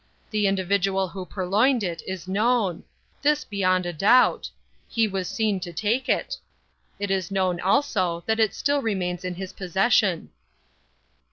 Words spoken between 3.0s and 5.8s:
this beyond a doubt; he was seen to